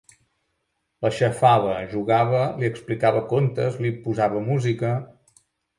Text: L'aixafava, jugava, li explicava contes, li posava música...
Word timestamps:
L'aixafava, 1.05 1.75
jugava, 1.93 2.41
li 2.63 2.69
explicava 2.73 3.25
contes, 3.35 3.81
li 3.87 3.95
posava 4.09 4.45
música... 4.51 5.01